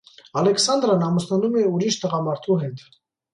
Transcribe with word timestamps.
Ալեքսանդրան 0.39 1.05
ամուսնանում 1.07 1.59
է 1.61 1.67
ուրիշ 1.75 1.99
տղամարդու 2.07 2.59
հետ։ 2.65 2.83